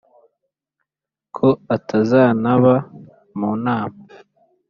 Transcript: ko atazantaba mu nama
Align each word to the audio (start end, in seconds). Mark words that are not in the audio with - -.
ko 1.35 1.47
atazantaba 1.75 2.75
mu 3.37 3.51
nama 3.63 3.99